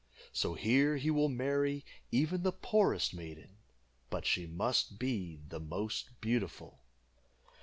[0.33, 3.57] So here he will marry even the poorest maiden,
[4.09, 6.79] but she must be the most beautiful."